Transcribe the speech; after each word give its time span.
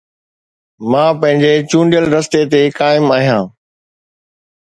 مان 0.91 1.11
پنهنجي 1.21 1.53
چونڊيل 1.69 2.05
رستي 2.15 2.41
تي 2.51 2.61
قائم 2.79 3.05
آهيان 3.17 3.43